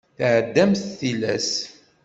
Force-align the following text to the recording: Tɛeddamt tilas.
Tɛeddamt 0.17 0.83
tilas. 0.99 1.51